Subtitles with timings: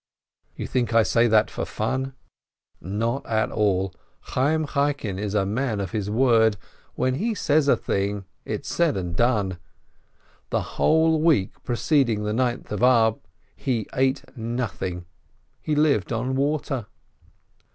[0.55, 2.13] You think I say that for fun?
[2.81, 3.93] Not at all!
[4.29, 6.57] Chayyirn Chaikin is a man of his word.
[6.95, 9.59] When he says a thing, it's said and done!
[10.49, 13.19] The whole week preceding the Ninth of Ab
[13.55, 15.05] he ate nothing,
[15.61, 16.87] he lived on water.